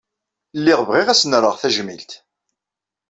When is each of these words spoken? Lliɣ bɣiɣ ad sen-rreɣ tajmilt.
Lliɣ 0.57 0.79
bɣiɣ 0.87 1.07
ad 1.09 1.17
sen-rreɣ 1.19 1.55
tajmilt. 1.61 2.11